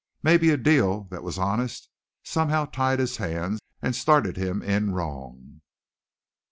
[0.23, 1.87] Maybe a deal that was honest
[2.23, 5.61] somehow tied his hands and started him in wrong.